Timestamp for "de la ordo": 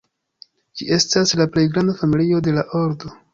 2.49-3.15